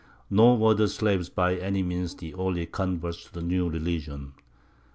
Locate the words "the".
0.73-0.87, 2.15-2.33, 3.33-3.43